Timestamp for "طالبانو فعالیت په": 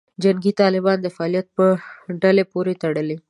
0.61-1.65